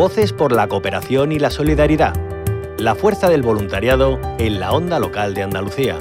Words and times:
Voces 0.00 0.32
por 0.32 0.52
la 0.52 0.66
cooperación 0.66 1.30
y 1.30 1.38
la 1.38 1.50
solidaridad. 1.50 2.14
La 2.78 2.94
fuerza 2.94 3.28
del 3.28 3.42
voluntariado 3.42 4.18
en 4.38 4.58
la 4.58 4.72
onda 4.72 4.98
local 4.98 5.34
de 5.34 5.42
Andalucía. 5.42 5.98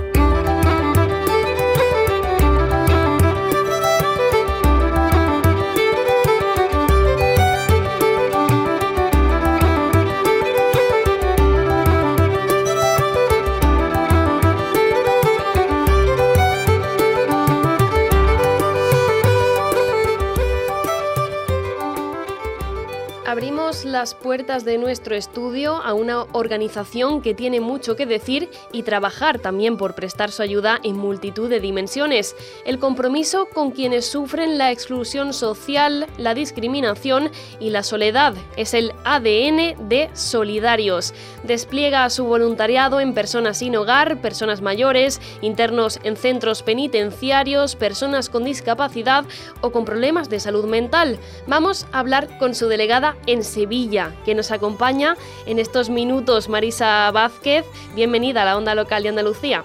Las 23.86 24.16
puertas 24.16 24.66
de 24.66 24.80
nuestro 24.80 25.14
estudio 25.14 25.76
a 25.84 25.94
una 25.94 26.24
organización 26.32 27.22
que 27.22 27.36
tiene 27.36 27.62
mucho 27.62 27.96
que 27.96 28.08
decir 28.08 28.50
y 28.72 28.82
trabajar 28.82 29.38
también 29.38 29.78
por 29.78 29.94
prestar 29.94 30.32
su 30.32 30.42
ayuda 30.42 30.80
en 30.82 30.98
multitud 30.98 31.48
de 31.48 31.60
dimensiones. 31.60 32.36
El 32.66 32.80
compromiso 32.80 33.48
con 33.54 33.70
quienes 33.70 34.08
sufren 34.08 34.58
la 34.58 34.72
exclusión 34.72 35.32
social, 35.34 36.08
la 36.18 36.34
discriminación 36.34 37.30
y 37.60 37.70
la 37.70 37.84
soledad 37.84 38.34
es 38.58 38.74
el 38.74 38.94
ADN 39.04 39.88
de 39.88 40.10
Solidarios. 40.14 41.14
Despliega 41.44 42.10
su 42.10 42.26
voluntariado 42.26 43.00
en 43.00 43.14
personas 43.14 43.60
sin 43.60 43.76
hogar, 43.76 44.22
personas 44.22 44.62
mayores, 44.62 45.22
internos 45.42 46.00
en 46.02 46.18
centros 46.18 46.64
penitenciarios, 46.64 47.76
personas 47.76 48.28
con 48.28 48.44
discapacidad 48.44 49.24
o 49.62 49.72
con 49.72 49.86
problemas 49.86 50.32
de 50.32 50.40
salud 50.40 50.66
mental. 50.66 51.20
Vamos 51.46 51.86
a 51.92 52.00
hablar 52.00 52.40
con 52.40 52.56
su 52.56 52.68
delegada 52.68 53.18
en 53.28 53.44
Sevilla 53.44 54.12
que 54.26 54.36
nos 54.36 54.52
acompaña 54.52 55.16
en 55.46 55.60
estos 55.60 55.90
minutos. 55.90 56.50
Marisa 56.50 57.12
Vázquez, 57.12 57.66
bienvenida 57.96 58.42
a 58.42 58.46
la 58.46 58.58
Onda 58.58 58.76
Local 58.76 59.04
de 59.04 59.10
Andalucía. 59.10 59.64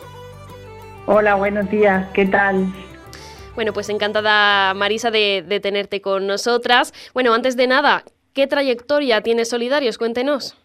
Hola, 1.06 1.34
buenos 1.34 1.70
días, 1.70 2.06
¿qué 2.12 2.26
tal? 2.26 2.66
Bueno, 3.54 3.72
pues 3.72 3.88
encantada 3.88 4.74
Marisa 4.74 5.10
de, 5.10 5.60
tenerte 5.62 6.00
con 6.00 6.26
nosotras. 6.26 6.92
Bueno, 7.14 7.34
antes 7.34 7.56
de 7.56 7.66
nada, 7.66 8.02
¿qué 8.32 8.46
trayectoria 8.46 9.20
tiene 9.20 9.44
Solidarios? 9.44 9.98
Cuéntenos. 9.98 10.58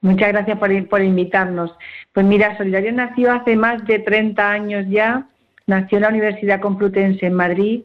Muchas 0.00 0.28
gracias 0.28 0.58
por, 0.58 0.88
por, 0.88 1.02
invitarnos. 1.02 1.72
Pues 2.12 2.24
mira, 2.24 2.56
Solidarios 2.56 2.94
nació 2.94 3.32
hace 3.32 3.56
más 3.56 3.84
de 3.86 3.98
30 3.98 4.50
años 4.50 4.86
ya, 4.88 5.26
nació 5.66 5.98
en 5.98 6.02
la 6.02 6.08
Universidad 6.08 6.60
Complutense 6.60 7.26
en 7.26 7.34
Madrid 7.34 7.82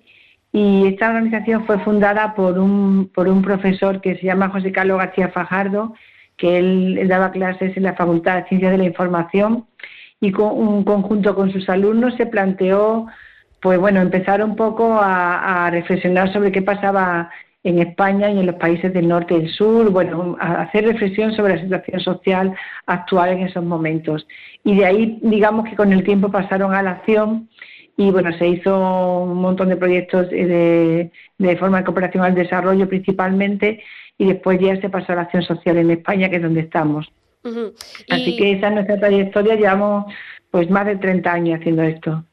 y 0.55 0.85
esta 0.85 1.07
organización 1.07 1.65
fue 1.65 1.79
fundada 1.79 2.35
por 2.35 2.59
un, 2.59 3.09
por 3.13 3.27
un 3.27 3.41
profesor 3.41 4.01
que 4.01 4.15
se 4.17 4.27
llama 4.27 4.49
José 4.49 4.71
Carlos 4.71 4.99
García 4.99 5.29
Fajardo, 5.29 5.95
que 6.37 6.59
él, 6.59 7.07
daba 7.07 7.31
clases 7.31 7.75
en 7.75 7.81
la 7.81 7.95
Facultad 7.95 8.35
de 8.35 8.49
Ciencias 8.49 8.71
de 8.71 8.77
la 8.77 8.83
Información 8.83 9.65
y 10.21 10.31
con 10.31 10.55
un 10.55 10.83
conjunto 10.83 11.33
con 11.33 11.51
sus 11.51 11.67
alumnos 11.69 12.13
se 12.17 12.27
planteó, 12.27 13.07
pues 13.63 13.79
bueno, 13.79 13.99
empezar 13.99 14.43
un 14.43 14.55
poco 14.55 14.99
a, 15.01 15.71
reflexionar 15.71 16.31
sobre 16.31 16.51
qué 16.51 16.61
pasaba 16.61 17.31
en 17.63 17.79
España 17.79 18.29
y 18.29 18.39
en 18.39 18.45
los 18.45 18.55
países 18.55 18.93
del 18.93 19.07
norte 19.07 19.33
y 19.33 19.39
del 19.41 19.49
sur, 19.49 19.89
bueno, 19.89 20.37
a 20.39 20.61
hacer 20.61 20.85
reflexión 20.85 21.33
sobre 21.33 21.55
la 21.55 21.63
situación 21.63 21.99
social 21.99 22.55
actual 22.85 23.29
en 23.29 23.47
esos 23.47 23.63
momentos. 23.63 24.27
Y 24.63 24.75
de 24.75 24.85
ahí, 24.85 25.19
digamos 25.23 25.67
que 25.67 25.75
con 25.75 25.91
el 25.91 26.03
tiempo 26.03 26.29
pasaron 26.29 26.75
a 26.75 26.83
la 26.83 26.91
acción 26.91 27.49
y 27.95 28.09
bueno, 28.11 28.35
se 28.37 28.47
hizo 28.47 29.19
un 29.19 29.37
montón 29.37 29.69
de 29.69 29.77
proyectos 29.77 30.29
de, 30.29 31.11
de 31.37 31.57
forma 31.57 31.79
de 31.79 31.83
cooperación 31.83 32.23
al 32.23 32.35
desarrollo 32.35 32.89
principalmente 32.89 33.83
y 34.17 34.25
después 34.25 34.59
ya 34.59 34.79
se 34.79 34.89
pasó 34.89 35.11
a 35.11 35.15
la 35.15 35.21
acción 35.23 35.43
social 35.43 35.77
en 35.77 35.91
España, 35.91 36.29
que 36.29 36.37
es 36.37 36.41
donde 36.41 36.61
estamos. 36.61 37.11
Así 38.09 38.37
que 38.37 38.53
esa 38.53 38.69
es 38.69 38.73
nuestra 38.73 38.99
trayectoria, 38.99 39.55
llevamos 39.55 40.11
pues 40.49 40.69
más 40.69 40.85
de 40.85 40.95
30 40.95 41.31
años 41.31 41.59
haciendo 41.59 41.83
esto. 41.83 42.23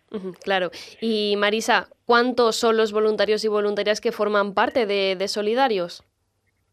claro. 0.42 0.70
Y 1.00 1.34
Marisa, 1.36 1.88
¿cuántos 2.06 2.56
son 2.56 2.76
los 2.76 2.92
voluntarios 2.92 3.44
y 3.44 3.48
voluntarias 3.48 4.00
que 4.00 4.12
forman 4.12 4.54
parte 4.54 4.86
de, 4.86 5.16
de 5.16 5.28
Solidarios? 5.28 6.04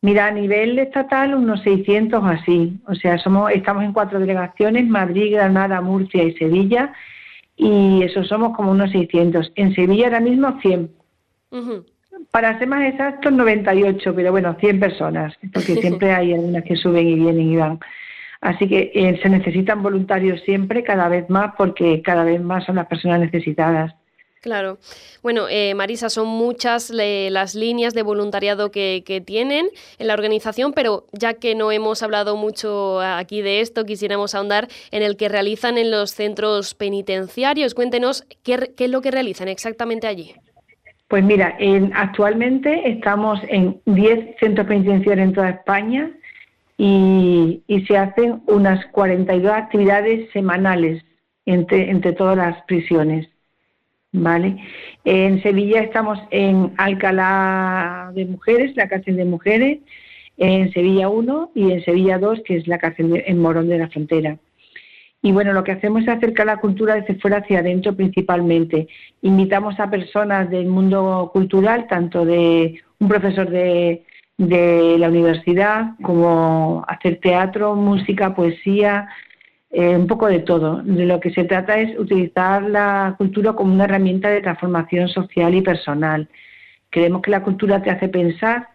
Mira, 0.01 0.27
a 0.27 0.31
nivel 0.31 0.77
estatal 0.77 1.33
unos 1.33 1.61
600 1.63 2.21
o 2.21 2.25
así. 2.25 2.79
O 2.87 2.93
sea, 2.93 3.17
somos 3.17 3.51
estamos 3.51 3.83
en 3.83 3.93
cuatro 3.93 4.19
delegaciones, 4.19 4.87
Madrid, 4.87 5.33
Granada, 5.33 5.81
Murcia 5.81 6.23
y 6.23 6.33
Sevilla 6.35 6.93
y 7.57 8.03
eso 8.03 8.23
somos 8.23 8.55
como 8.55 8.71
unos 8.71 8.91
600. 8.91 9.51
En 9.55 9.73
Sevilla 9.73 10.05
ahora 10.05 10.19
mismo 10.19 10.59
100. 10.61 10.91
Para 12.31 12.57
ser 12.59 12.67
más 12.67 12.85
exactos, 12.87 13.31
98, 13.33 14.13
pero 14.15 14.31
bueno, 14.31 14.55
100 14.59 14.79
personas, 14.79 15.33
porque 15.53 15.75
siempre 15.81 16.11
hay 16.11 16.33
algunas 16.33 16.63
que 16.63 16.75
suben 16.75 17.07
y 17.07 17.15
vienen 17.15 17.51
y 17.51 17.55
van. 17.57 17.79
Así 18.41 18.67
que 18.67 18.91
eh, 18.93 19.19
se 19.21 19.29
necesitan 19.29 19.81
voluntarios 19.81 20.41
siempre, 20.41 20.83
cada 20.83 21.09
vez 21.09 21.27
más, 21.29 21.55
porque 21.57 22.01
cada 22.03 22.23
vez 22.23 22.39
más 22.39 22.65
son 22.65 22.75
las 22.75 22.85
personas 22.85 23.19
necesitadas. 23.19 23.95
Claro. 24.41 24.77
Bueno, 25.23 25.47
eh, 25.49 25.73
Marisa, 25.73 26.09
son 26.09 26.27
muchas 26.27 26.89
las 26.91 27.55
líneas 27.55 27.93
de 27.93 28.03
voluntariado 28.03 28.71
que, 28.71 29.23
tienen 29.25 29.67
en 29.97 30.07
la 30.07 30.13
organización, 30.13 30.73
pero 30.73 31.05
ya 31.11 31.33
que 31.33 31.55
no 31.55 31.71
hemos 31.71 32.03
hablado 32.03 32.37
mucho 32.37 33.01
aquí 33.01 33.41
de 33.41 33.61
esto, 33.61 33.83
quisiéramos 33.83 34.35
ahondar 34.35 34.67
en 34.91 35.01
el 35.01 35.17
que 35.17 35.27
realizan 35.27 35.77
en 35.77 35.89
los 35.91 36.11
centros 36.11 36.75
penitenciarios. 36.75 37.73
Cuéntenos 37.73 38.25
qué, 38.43 38.71
es 38.77 38.89
lo 38.89 39.01
que 39.01 39.11
realizan 39.11 39.47
exactamente 39.47 40.07
allí. 40.07 40.33
Pues 41.07 41.23
mira, 41.23 41.57
actualmente 41.95 42.89
estamos 42.89 43.39
en 43.47 43.81
10 43.85 44.35
centros 44.39 44.67
penitenciarios 44.67 45.27
en 45.27 45.33
toda 45.33 45.49
España 45.49 46.11
y, 46.77 47.63
se 47.87 47.97
hacen 47.97 48.41
unas 48.47 48.85
42 48.87 49.51
actividades 49.51 50.29
semanales 50.31 51.03
entre, 51.45 51.89
entre 51.89 52.13
todas 52.13 52.37
las 52.37 52.61
prisiones. 52.63 53.27
¿Vale? 54.21 54.57
En 55.05 55.41
Sevilla 55.41 55.81
estamos 55.81 56.19
en 56.31 56.73
Alcalá 56.77 58.11
de 58.13 58.25
Mujeres, 58.25 58.75
la 58.75 58.87
cárcel 58.87 59.15
de 59.15 59.25
mujeres, 59.25 59.79
en 60.37 60.71
Sevilla 60.71 61.09
1 61.09 61.51
y 61.55 61.71
en 61.71 61.83
Sevilla 61.83 62.19
2, 62.19 62.41
que 62.45 62.57
es 62.57 62.67
la 62.67 62.77
cárcel 62.77 63.23
en 63.25 63.39
Morón 63.39 63.69
de 63.69 63.77
la 63.77 63.89
Frontera. 63.89 64.37
Y 65.21 65.31
bueno, 65.31 65.51
lo 65.53 65.63
que 65.63 65.71
hacemos 65.71 66.03
es 66.03 66.09
acercar 66.09 66.45
la 66.45 66.57
cultura 66.57 66.95
desde 66.95 67.15
fuera 67.15 67.37
hacia 67.37 67.59
adentro 67.59 67.95
principalmente. 67.95 68.87
Invitamos 69.21 69.79
a 69.79 69.89
personas 69.89 70.49
del 70.49 70.67
mundo 70.67 71.31
cultural, 71.33 71.87
tanto 71.87 72.23
de 72.23 72.79
un 72.99 73.07
profesor 73.07 73.49
de, 73.49 74.03
de 74.37 74.95
la 74.99 75.09
universidad 75.09 75.95
como 76.03 76.85
hacer 76.87 77.19
teatro, 77.19 77.75
música, 77.75 78.35
poesía, 78.35 79.09
eh, 79.69 79.95
un 79.95 80.07
poco 80.07 80.27
de 80.27 80.39
todo. 80.39 80.81
De 80.83 81.05
lo 81.05 81.19
que 81.19 81.31
se 81.31 81.43
trata 81.43 81.77
es 81.79 81.97
utilizar 81.99 82.63
la 82.63 83.15
cultura 83.17 83.53
como 83.53 83.73
una 83.73 83.85
herramienta 83.85 84.29
de 84.29 84.41
transformación 84.41 85.09
social 85.09 85.53
y 85.55 85.61
personal. 85.61 86.29
Creemos 86.89 87.21
que 87.21 87.31
la 87.31 87.43
cultura 87.43 87.81
te 87.81 87.89
hace 87.89 88.07
pensar, 88.07 88.69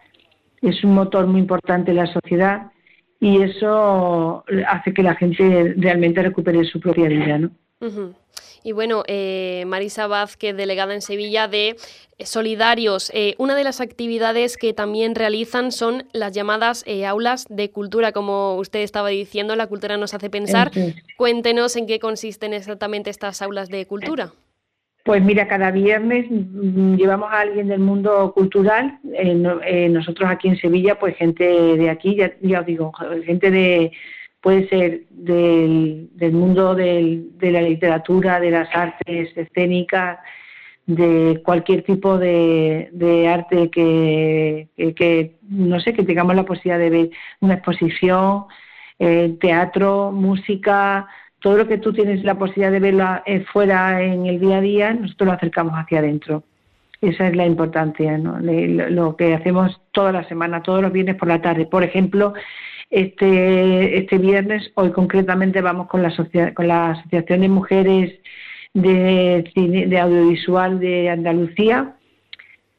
es 0.61 0.85
un 0.85 0.95
motor 0.95 1.27
muy 1.27 1.41
importante 1.41 1.91
en 1.91 1.97
la 1.97 2.07
sociedad 2.07 2.71
y 3.19 3.41
eso 3.43 4.45
hace 4.69 4.93
que 4.93 5.03
la 5.03 5.15
gente 5.15 5.75
realmente 5.77 6.23
recupere 6.23 6.65
su 6.65 6.79
propia 6.79 7.09
vida, 7.09 7.39
¿no? 7.39 7.51
Y 8.65 8.73
bueno, 8.73 9.03
eh, 9.07 9.65
Marisa 9.67 10.07
Vázquez, 10.07 10.57
delegada 10.57 10.95
en 10.95 11.03
Sevilla 11.03 11.49
de 11.49 11.71
eh, 12.19 12.27
Solidarios, 12.27 13.11
eh, 13.15 13.35
una 13.39 13.57
de 13.57 13.65
las 13.65 13.81
actividades 13.81 14.57
que 14.57 14.73
también 14.73 15.15
realizan 15.15 15.73
son 15.73 16.05
las 16.13 16.33
llamadas 16.33 16.85
aulas 17.07 17.47
de 17.49 17.71
cultura, 17.71 18.13
como 18.13 18.57
usted 18.57 18.81
estaba 18.81 19.09
diciendo, 19.09 19.57
la 19.57 19.67
cultura 19.67 19.97
nos 19.97 20.15
hace 20.15 20.31
pensar. 20.31 20.71
Cuéntenos 21.17 21.77
en 21.77 21.87
qué 21.87 21.99
consisten 21.99 22.55
exactamente 22.55 23.11
estas 23.11 23.43
aulas 23.43 23.69
de 23.69 23.87
cultura. 23.87 24.33
Pues 25.05 25.21
mira, 25.21 25.49
cada 25.49 25.73
viernes 25.73 26.27
mm, 26.31 26.95
llevamos 26.95 27.33
a 27.33 27.41
alguien 27.41 27.67
del 27.67 27.81
mundo 27.81 28.33
cultural. 28.33 29.01
nosotros 29.91 30.31
aquí 30.31 30.49
en 30.49 30.57
Sevilla, 30.57 30.99
pues 30.99 31.17
gente 31.17 31.45
de 31.45 31.91
aquí, 31.91 32.15
ya, 32.15 32.33
ya 32.41 32.61
os 32.61 32.67
digo, 32.67 32.93
gente 33.25 33.51
de 33.51 33.93
puede 34.43 34.69
ser 34.69 35.03
del, 35.11 36.11
mundo 36.33 36.75
de 36.75 37.25
la 37.41 37.63
literatura, 37.63 38.41
de 38.41 38.51
las 38.51 38.69
artes 38.75 39.35
escénicas, 39.37 40.19
de 40.87 41.41
cualquier 41.45 41.83
tipo 41.83 42.19
de, 42.19 43.29
arte 43.33 43.71
que, 43.71 45.37
no 45.49 45.81
sé, 45.81 45.93
que 45.95 46.03
tengamos 46.03 46.35
la 46.35 46.45
posibilidad 46.45 46.79
de 46.79 46.91
ver 46.91 47.11
una 47.41 47.55
exposición, 47.55 48.47
eh, 48.99 49.37
teatro, 49.41 50.11
música, 50.13 51.07
todo 51.41 51.57
lo 51.57 51.69
que 51.69 51.79
tú 51.79 51.93
tienes 51.93 52.25
la 52.25 52.39
posibilidad 52.39 52.73
de 52.73 52.81
verlo 52.81 53.23
eh, 53.27 53.45
fuera 53.53 54.03
en 54.03 54.27
el 54.27 54.41
día 54.41 54.59
a 54.59 54.61
día, 54.61 54.95
nosotros 54.95 55.29
lo 55.29 55.33
acercamos 55.35 55.75
hacia 55.75 56.01
adentro. 56.01 56.43
Esa 57.01 57.27
es 57.27 57.35
la 57.35 57.47
importancia, 57.47 58.17
¿no? 58.17 58.39
lo 58.39 59.17
que 59.17 59.35
hacemos 59.35 59.81
toda 59.91 60.13
la 60.13 60.23
semana, 60.29 60.63
todos 60.63 60.83
los 60.83 60.93
viernes 60.93 61.17
por 61.17 61.27
la 61.27 61.43
tarde. 61.43 61.67
Por 61.67 61.83
ejemplo, 61.83 62.33
este, 62.93 63.99
este 63.99 64.19
viernes, 64.19 64.71
hoy 64.75 64.93
concretamente 64.93 65.63
vamos 65.63 65.89
con 65.89 66.03
la, 66.03 66.15
con 66.55 66.69
la 66.69 66.91
Asociación 66.91 67.41
de 67.41 67.49
Mujeres 67.49 68.21
de, 68.75 69.99
Audiovisual 70.01 70.79
de 70.79 71.11
Andalucía 71.11 71.97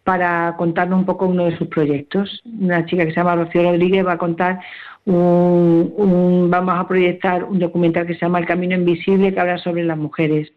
para 0.04 0.56
contarnos 0.58 1.00
un 1.00 1.06
poco 1.06 1.26
uno 1.26 1.46
de 1.46 1.58
sus 1.58 1.68
proyectos. 1.68 2.42
Una 2.46 2.86
chica 2.86 3.06
que 3.06 3.12
se 3.12 3.18
llama 3.18 3.36
Rocío 3.36 3.64
Rodríguez 3.64 4.06
va 4.06 4.14
a 4.14 4.18
contar 4.18 4.60
un, 5.06 6.48
vamos 6.50 6.76
a 6.78 6.88
proyectar 6.88 7.44
un 7.44 7.58
documental 7.58 8.06
que 8.06 8.14
se 8.14 8.22
llama 8.22 8.40
El 8.40 8.46
Camino 8.46 8.76
Invisible 8.76 9.34
que 9.34 9.40
habla 9.40 9.58
sobre 9.58 9.84
las 9.84 9.98
mujeres. 9.98 10.54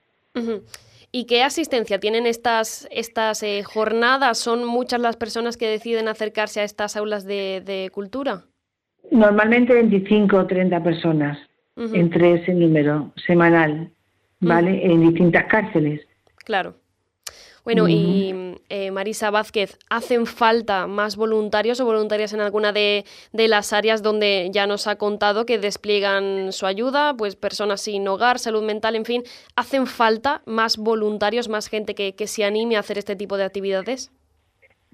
¿Y 1.13 1.25
qué 1.25 1.43
asistencia 1.43 1.99
tienen 1.99 2.27
estas, 2.27 2.87
estas 2.91 3.43
eh, 3.43 3.63
jornadas? 3.63 4.37
¿Son 4.37 4.67
muchas 4.67 5.01
las 5.01 5.17
personas 5.17 5.57
que 5.57 5.67
deciden 5.67 6.09
acercarse 6.09 6.61
a 6.61 6.65
estas 6.65 6.95
aulas 6.95 7.25
de, 7.25 7.91
cultura? 7.95 8.45
Normalmente 9.11 9.73
25 9.75 10.37
o 10.37 10.47
30 10.47 10.83
personas, 10.83 11.39
entre 11.77 12.35
ese 12.35 12.55
número 12.55 13.13
semanal, 13.27 13.91
¿vale? 14.41 14.85
En 14.85 15.03
distintas 15.03 15.45
cárceles. 15.45 16.01
Claro. 16.45 16.75
Bueno, 17.67 17.89
y 17.89 18.55
eh, 18.69 18.93
Marisa 18.93 19.33
Vázquez, 19.33 19.77
¿hacen 19.91 20.27
falta 20.27 20.87
más 20.87 21.17
voluntarios 21.17 21.81
o 21.81 21.85
voluntarias 21.85 22.33
en 22.33 22.41
alguna 22.41 22.73
de, 22.73 23.05
las 23.33 23.73
áreas 23.73 24.05
donde 24.05 24.51
ya 24.53 24.69
nos 24.69 24.87
ha 24.87 24.95
contado 24.95 25.47
que 25.47 25.59
despliegan 25.59 26.53
su 26.53 26.67
ayuda? 26.67 27.15
Pues 27.17 27.35
personas 27.35 27.81
sin 27.81 28.07
hogar, 28.07 28.39
salud 28.39 28.63
mental, 28.63 28.95
en 28.95 29.05
fin, 29.05 29.25
¿hacen 29.57 29.89
falta 29.89 30.43
más 30.47 30.77
voluntarios, 30.77 31.49
más 31.49 31.67
gente 31.67 31.97
que, 31.97 32.15
que 32.15 32.29
se 32.29 32.45
anime 32.45 32.77
a 32.77 32.81
hacer 32.81 32.99
este 32.99 33.17
tipo 33.17 33.37
de 33.37 33.43
actividades? 33.43 34.13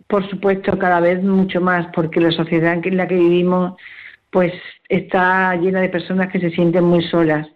Por 0.06 0.26
supuesto, 0.30 0.78
cada 0.78 1.00
vez 1.00 1.22
mucho 1.22 1.60
más, 1.60 1.86
porque 1.94 2.20
la 2.20 2.32
sociedad 2.32 2.80
en 2.82 2.96
la 2.96 3.06
que 3.06 3.16
vivimos 3.16 3.74
pues 4.32 4.52
está 4.88 5.54
llena 5.56 5.80
de 5.80 5.90
personas 5.90 6.32
que 6.32 6.40
se 6.40 6.50
sienten 6.50 6.84
muy 6.84 7.02
solas 7.04 7.46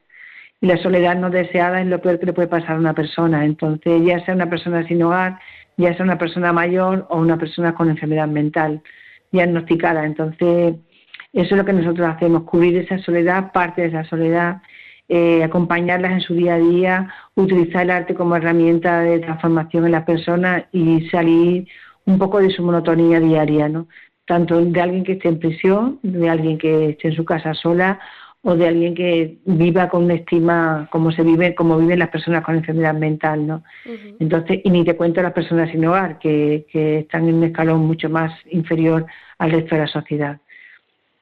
y 0.61 0.67
la 0.67 0.77
soledad 0.77 1.17
no 1.17 1.31
deseada 1.31 1.81
es 1.81 1.87
lo 1.87 2.01
peor 2.01 2.21
que 2.21 2.27
le 2.27 2.33
puede 2.35 2.49
pasar 2.49 2.77
a 2.77 2.79
una 2.79 2.95
persona. 2.95 3.45
Entonces, 3.45 4.03
ya 4.05 4.25
sea 4.25 4.35
una 4.35 4.49
persona 4.49 4.87
sin 4.87 5.03
hogar, 5.03 5.39
ya 5.79 5.95
sea 5.95 6.05
una 6.05 6.19
persona 6.19 6.53
mayor 6.53 7.07
o 7.09 7.19
una 7.19 7.39
persona 7.39 7.75
con 7.75 7.89
enfermedad 7.89 8.29
mental 8.29 8.83
diagnosticada. 9.33 10.05
Entonces, 10.05 10.75
eso 11.33 11.55
es 11.55 11.57
lo 11.57 11.65
que 11.65 11.73
nosotros 11.73 12.09
hacemos, 12.09 12.45
cubrir 12.45 12.77
esa 12.77 12.99
soledad, 12.99 13.53
parte 13.53 13.83
de 13.83 13.89
esa 13.89 14.05
soledad, 14.05 14.63
eh, 15.09 15.43
acompañarlas 15.45 16.13
en 16.13 16.21
su 16.21 16.35
día 16.35 16.55
a 16.55 16.59
día, 16.59 17.15
utilizar 17.35 17.83
el 17.83 17.91
arte 17.91 18.15
como 18.15 18.37
herramienta 18.37 19.01
de 19.01 19.21
transformación 19.21 19.87
en 19.87 19.93
las 19.93 20.05
personas 20.05 20.65
y 20.73 21.09
salir 21.09 21.69
un 22.05 22.19
poco 22.19 22.41
de 22.41 22.51
su 22.51 22.63
monotonía 22.63 23.21
diaria, 23.21 23.69
¿no? 23.69 23.89
Tanto 24.27 24.65
de 24.65 24.81
alguien 24.81 25.05
que 25.05 25.13
esté 25.13 25.29
en 25.29 25.39
prisión, 25.39 25.99
de 26.03 26.29
alguien 26.29 26.59
que 26.59 26.91
esté 26.91 27.09
en 27.09 27.15
su 27.15 27.25
casa 27.25 27.55
sola 27.55 28.01
o 28.49 28.55
de 28.55 28.69
alguien 28.69 28.95
que 28.95 29.39
viva 29.45 29.89
con 29.89 30.05
una 30.05 30.15
estima 30.15 30.89
como 30.93 31.11
se 31.11 31.25
vive, 31.25 31.57
como 31.57 31.79
viven 31.79 31.99
las 31.99 32.11
personas 32.11 32.45
con 32.45 32.55
enfermedad 32.55 32.95
mental, 32.95 33.45
¿no? 33.45 33.65
Entonces, 34.21 34.61
y 34.63 34.71
ni 34.71 34.85
te 34.85 34.95
cuento 34.95 35.21
las 35.21 35.33
personas 35.33 35.69
sin 35.71 35.85
hogar, 35.85 36.21
que, 36.21 36.65
están 36.73 37.29
en 37.29 37.35
un 37.35 37.45
escalón 37.45 37.85
mucho 37.85 38.09
más 38.09 38.33
inferior 38.53 39.05
al 39.39 39.51
resto 39.51 39.75
de 39.75 39.81
la 39.81 39.89
sociedad. 39.89 40.39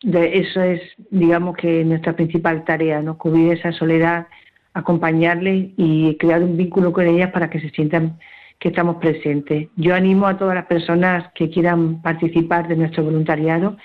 De 0.02 0.38
eso 0.38 0.60
es, 0.60 0.82
digamos 1.10 1.56
que 1.56 1.82
nuestra 1.82 2.14
principal 2.14 2.62
tarea, 2.64 3.00
¿no? 3.00 3.16
Cubrir 3.16 3.54
esa 3.54 3.72
soledad, 3.72 4.26
acompañarles 4.74 5.70
y 5.78 6.16
crear 6.16 6.42
un 6.42 6.58
vínculo 6.58 6.92
con 6.92 7.06
ellas 7.06 7.30
para 7.30 7.48
que 7.48 7.58
se 7.58 7.70
sientan 7.70 8.18
que 8.58 8.68
estamos 8.68 8.96
presentes. 8.96 9.68
Yo 9.76 9.94
animo 9.94 10.26
a 10.26 10.38
todas 10.38 10.54
las 10.54 10.66
personas 10.66 11.30
que 11.34 11.50
quieran 11.50 12.00
participar 12.02 12.68
de 12.68 12.76
nuestro 12.76 13.04
voluntariado 13.04 13.76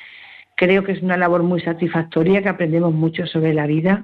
Creo 0.59 0.83
que 0.83 0.91
es 0.91 1.01
una 1.01 1.15
labor 1.15 1.41
muy 1.41 1.61
satisfactoria, 1.61 2.43
que 2.43 2.49
aprendemos 2.49 2.93
mucho 2.93 3.25
sobre 3.25 3.53
la 3.53 3.65
vida, 3.65 4.03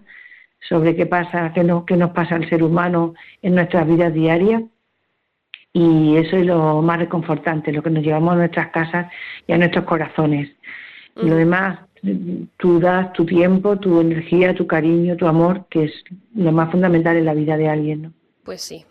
sobre 0.62 0.96
qué 0.96 1.06
pasa, 1.06 1.52
qué, 1.54 1.70
qué 1.86 1.98
nos 1.98 2.12
pasa 2.12 2.36
al 2.36 2.50
ser 2.50 2.64
humano 2.64 3.14
en 3.42 3.56
nuestras 3.56 3.86
vidas 3.86 4.14
diarias. 4.14 4.64
Y 5.74 6.16
eso 6.16 6.38
es 6.38 6.46
lo 6.46 6.82
más 6.82 7.00
reconfortante, 7.00 7.74
lo 7.74 7.84
que 7.84 7.90
nos 7.90 8.06
llevamos 8.06 8.36
a 8.36 8.38
nuestras 8.38 8.70
casas 8.70 9.12
y 9.46 9.52
a 9.52 9.58
nuestros 9.58 9.84
corazones. 9.84 10.50
Y 11.22 11.28
lo 11.28 11.36
demás, 11.36 11.80
tú 12.56 12.80
das 12.80 13.12
tu 13.12 13.26
tiempo, 13.26 13.78
tu 13.78 14.00
energía, 14.00 14.56
tu 14.56 14.66
cariño, 14.66 15.18
tu 15.18 15.28
amor, 15.28 15.66
que 15.70 15.84
es 15.84 16.06
lo 16.36 16.54
más 16.54 16.72
fundamental 16.72 17.18
en 17.18 17.26
la 17.26 17.34
vida 17.34 17.58
de 17.58 17.68
alguien. 17.68 18.02
¿no? 18.02 18.14
Pues 18.46 18.62
sí, 18.62 18.86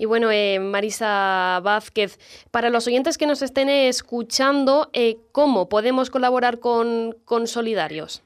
y 0.00 0.06
bueno, 0.06 0.30
eh, 0.30 0.58
Marisa 0.58 1.60
Vázquez, 1.62 2.18
para 2.50 2.70
los 2.70 2.86
oyentes 2.86 3.18
que 3.18 3.26
nos 3.26 3.42
estén 3.42 3.68
escuchando, 3.68 4.88
eh, 4.94 5.18
¿cómo 5.30 5.68
podemos 5.68 6.08
colaborar 6.08 6.58
con, 6.58 7.14
Solidarios? 7.44 8.22